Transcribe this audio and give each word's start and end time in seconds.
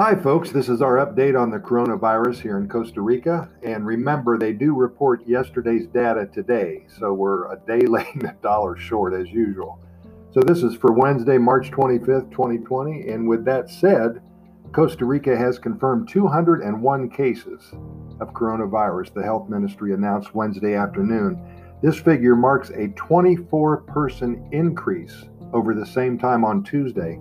Hi, 0.00 0.14
folks. 0.14 0.50
This 0.50 0.70
is 0.70 0.80
our 0.80 0.96
update 0.96 1.38
on 1.38 1.50
the 1.50 1.58
coronavirus 1.58 2.40
here 2.40 2.56
in 2.56 2.70
Costa 2.70 3.02
Rica. 3.02 3.50
And 3.62 3.84
remember, 3.84 4.38
they 4.38 4.54
do 4.54 4.74
report 4.74 5.28
yesterday's 5.28 5.86
data 5.88 6.26
today, 6.32 6.86
so 6.98 7.12
we're 7.12 7.52
a 7.52 7.60
day 7.66 7.80
late 7.86 8.24
a 8.24 8.34
dollar 8.40 8.78
short 8.78 9.12
as 9.12 9.28
usual. 9.28 9.78
So 10.30 10.40
this 10.40 10.62
is 10.62 10.74
for 10.74 10.94
Wednesday, 10.94 11.36
March 11.36 11.70
25th, 11.70 12.30
2020. 12.30 13.10
And 13.10 13.28
with 13.28 13.44
that 13.44 13.68
said, 13.68 14.22
Costa 14.72 15.04
Rica 15.04 15.36
has 15.36 15.58
confirmed 15.58 16.08
201 16.08 17.10
cases 17.10 17.70
of 18.22 18.32
coronavirus, 18.32 19.12
the 19.12 19.22
health 19.22 19.50
ministry 19.50 19.92
announced 19.92 20.34
Wednesday 20.34 20.76
afternoon. 20.76 21.38
This 21.82 22.00
figure 22.00 22.36
marks 22.36 22.70
a 22.70 22.88
24 22.96 23.82
person 23.82 24.48
increase 24.50 25.26
over 25.52 25.74
the 25.74 25.84
same 25.84 26.16
time 26.18 26.42
on 26.42 26.62
Tuesday 26.64 27.20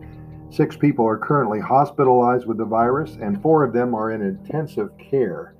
Six 0.51 0.75
people 0.75 1.07
are 1.07 1.17
currently 1.17 1.59
hospitalized 1.59 2.47
with 2.47 2.57
the 2.57 2.65
virus, 2.65 3.17
and 3.21 3.41
four 3.41 3.63
of 3.63 3.71
them 3.71 3.93
are 3.93 4.11
in 4.11 4.21
intensive 4.21 4.89
care. 4.97 5.53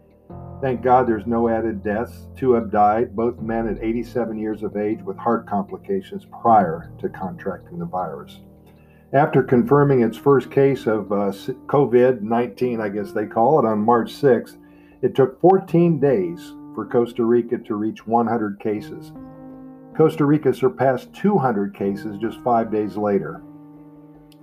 Thank 0.62 0.82
God 0.82 1.08
there's 1.08 1.28
no 1.28 1.48
added 1.48 1.84
deaths. 1.84 2.28
Two 2.36 2.54
have 2.54 2.72
died, 2.72 3.16
both 3.16 3.40
men 3.40 3.68
at 3.68 3.84
87 3.84 4.38
years 4.38 4.64
of 4.64 4.76
age 4.76 5.02
with 5.02 5.18
heart 5.18 5.48
complications 5.48 6.26
prior 6.42 6.92
to 7.00 7.08
contracting 7.08 7.78
the 7.78 7.86
virus. 7.86 8.40
After 9.14 9.42
confirming 9.42 10.02
its 10.02 10.18
first 10.18 10.52
case 10.52 10.86
of 10.86 11.12
uh, 11.12 11.32
COVID 11.68 12.22
19, 12.22 12.82
I 12.82 12.90
guess 12.90 13.12
they 13.12 13.26
call 13.26 13.60
it, 13.60 13.66
on 13.66 13.80
March 13.80 14.12
6th, 14.14 14.58
it 15.02 15.16
took 15.16 15.40
14 15.40 16.00
days 16.00 16.54
for 16.76 16.86
Costa 16.86 17.24
Rica 17.24 17.58
to 17.60 17.76
reach 17.76 18.06
100 18.06 18.60
cases. 18.60 19.12
Costa 19.96 20.26
Rica 20.26 20.54
surpassed 20.54 21.14
200 21.14 21.76
cases 21.76 22.18
just 22.20 22.40
five 22.42 22.72
days 22.72 22.98
later. 22.98 23.42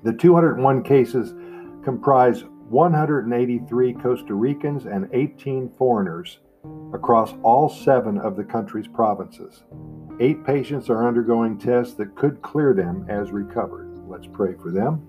The 0.06 0.12
201 0.12 0.84
cases 0.84 1.34
comprise 1.82 2.44
183 2.68 3.92
Costa 3.94 4.34
Ricans 4.34 4.86
and 4.86 5.08
18 5.12 5.72
foreigners 5.76 6.38
across 6.94 7.34
all 7.42 7.68
seven 7.68 8.16
of 8.18 8.36
the 8.36 8.44
country's 8.44 8.86
provinces. 8.86 9.64
Eight 10.20 10.44
patients 10.44 10.90
are 10.90 11.08
undergoing 11.08 11.58
tests 11.58 11.94
that 11.94 12.14
could 12.14 12.40
clear 12.40 12.72
them 12.72 13.04
as 13.08 13.32
recovered. 13.32 13.98
Let's 14.06 14.28
pray 14.32 14.54
for 14.54 14.70
them. 14.70 15.08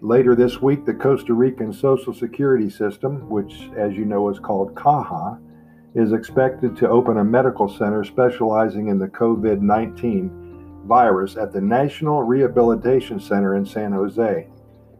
Later 0.00 0.34
this 0.34 0.62
week, 0.62 0.86
the 0.86 0.94
Costa 0.94 1.34
Rican 1.34 1.70
Social 1.70 2.14
Security 2.14 2.70
System, 2.70 3.28
which, 3.28 3.68
as 3.76 3.92
you 3.92 4.06
know, 4.06 4.30
is 4.30 4.38
called 4.38 4.74
CAJA, 4.74 5.42
is 5.94 6.14
expected 6.14 6.74
to 6.78 6.88
open 6.88 7.18
a 7.18 7.24
medical 7.24 7.68
center 7.68 8.02
specializing 8.02 8.88
in 8.88 8.98
the 8.98 9.08
COVID 9.08 9.60
19 9.60 10.41
virus 10.84 11.36
at 11.36 11.52
the 11.52 11.60
National 11.60 12.22
Rehabilitation 12.22 13.20
Center 13.20 13.56
in 13.56 13.64
San 13.64 13.92
Jose. 13.92 14.48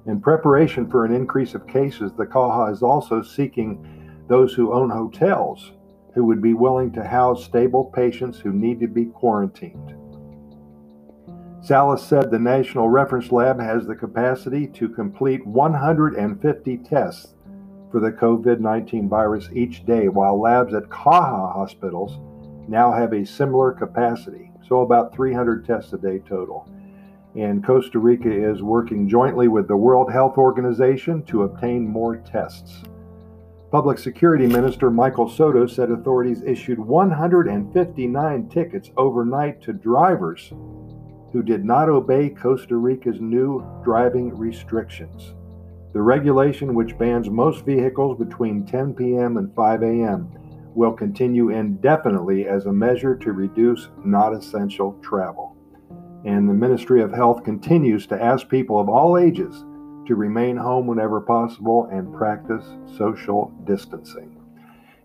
In 0.06 0.20
preparation 0.20 0.88
for 0.90 1.04
an 1.04 1.14
increase 1.14 1.54
of 1.54 1.66
cases, 1.66 2.12
the 2.12 2.26
CAJA 2.26 2.72
is 2.72 2.82
also 2.82 3.22
seeking 3.22 4.24
those 4.28 4.54
who 4.54 4.72
own 4.72 4.90
hotels 4.90 5.72
who 6.14 6.24
would 6.24 6.42
be 6.42 6.54
willing 6.54 6.92
to 6.92 7.04
house 7.04 7.44
stable 7.44 7.84
patients 7.84 8.38
who 8.38 8.52
need 8.52 8.80
to 8.80 8.88
be 8.88 9.06
quarantined. 9.06 9.94
Salas 11.62 12.04
said 12.04 12.30
the 12.30 12.38
National 12.38 12.88
Reference 12.88 13.30
Lab 13.30 13.60
has 13.60 13.86
the 13.86 13.94
capacity 13.94 14.66
to 14.66 14.88
complete 14.88 15.46
150 15.46 16.78
tests 16.78 17.34
for 17.92 18.00
the 18.00 18.10
COVID 18.10 18.58
19 18.58 19.08
virus 19.08 19.48
each 19.52 19.86
day, 19.86 20.08
while 20.08 20.40
labs 20.40 20.74
at 20.74 20.88
CAJA 20.88 21.52
hospitals 21.52 22.18
now 22.68 22.92
have 22.92 23.12
a 23.12 23.24
similar 23.24 23.72
capacity 23.72 24.52
so 24.66 24.80
about 24.80 25.14
300 25.14 25.66
tests 25.66 25.92
a 25.92 25.98
day 25.98 26.18
total. 26.20 26.68
And 27.34 27.64
Costa 27.64 27.98
Rica 27.98 28.30
is 28.30 28.62
working 28.62 29.08
jointly 29.08 29.48
with 29.48 29.68
the 29.68 29.76
World 29.76 30.10
Health 30.12 30.38
Organization 30.38 31.22
to 31.24 31.42
obtain 31.42 31.86
more 31.86 32.16
tests. 32.16 32.82
Public 33.70 33.98
Security 33.98 34.46
Minister 34.46 34.90
Michael 34.90 35.28
Soto 35.28 35.66
said 35.66 35.90
authorities 35.90 36.42
issued 36.42 36.78
159 36.78 38.48
tickets 38.48 38.90
overnight 38.98 39.62
to 39.62 39.72
drivers 39.72 40.52
who 41.32 41.42
did 41.42 41.64
not 41.64 41.88
obey 41.88 42.28
Costa 42.28 42.76
Rica's 42.76 43.20
new 43.20 43.62
driving 43.82 44.36
restrictions. 44.36 45.34
The 45.94 46.02
regulation, 46.02 46.74
which 46.74 46.96
bans 46.98 47.30
most 47.30 47.64
vehicles 47.64 48.18
between 48.18 48.66
10 48.66 48.94
p.m. 48.94 49.38
and 49.38 49.54
5 49.54 49.82
a.m., 49.82 50.30
will 50.74 50.92
continue 50.92 51.50
indefinitely 51.50 52.46
as 52.46 52.66
a 52.66 52.72
measure 52.72 53.16
to 53.16 53.32
reduce 53.32 53.88
not 54.04 54.34
essential 54.34 54.98
travel. 55.02 55.56
And 56.24 56.48
the 56.48 56.54
Ministry 56.54 57.02
of 57.02 57.12
Health 57.12 57.44
continues 57.44 58.06
to 58.06 58.22
ask 58.22 58.48
people 58.48 58.78
of 58.78 58.88
all 58.88 59.18
ages 59.18 59.64
to 60.06 60.14
remain 60.14 60.56
home 60.56 60.86
whenever 60.86 61.20
possible 61.20 61.88
and 61.92 62.14
practice 62.14 62.64
social 62.96 63.52
distancing. 63.64 64.38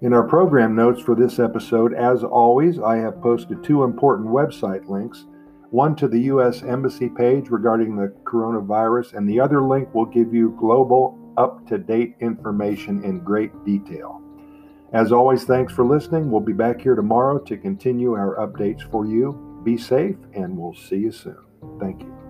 In 0.02 0.14
our 0.14 0.28
program 0.28 0.76
notes 0.76 1.02
for 1.02 1.16
this 1.16 1.40
episode, 1.40 1.94
as 1.94 2.24
always, 2.24 2.80
I 2.80 2.98
have 2.98 3.22
posted 3.22 3.64
two 3.64 3.84
important 3.84 4.30
website 4.30 4.88
links 4.88 5.26
one 5.70 5.96
to 5.98 6.08
the 6.08 6.22
U.S. 6.22 6.64
Embassy 6.64 7.10
page 7.10 7.50
regarding 7.50 7.96
the 7.96 8.14
coronavirus, 8.24 9.14
and 9.16 9.28
the 9.28 9.40
other 9.40 9.62
link 9.62 9.94
will 9.94 10.06
give 10.06 10.34
you 10.34 10.56
global, 10.58 11.34
up 11.36 11.68
to 11.68 11.78
date 11.78 12.16
information 12.22 13.04
in 13.04 13.20
great 13.20 13.52
detail. 13.66 14.22
As 14.94 15.12
always, 15.12 15.44
thanks 15.44 15.74
for 15.74 15.86
listening. 15.86 16.32
We'll 16.32 16.42
be 16.42 16.54
back 16.54 16.82
here 16.82 16.96
tomorrow 16.96 17.40
to 17.40 17.58
continue 17.58 18.14
our 18.14 18.36
updates 18.38 18.90
for 18.90 19.06
you. 19.06 19.62
Be 19.64 19.78
safe, 19.78 20.16
and 20.34 20.58
we'll 20.58 20.76
see 20.76 20.98
you 20.98 21.12
soon. 21.12 21.38
Thank 21.80 22.02
you. 22.02 22.27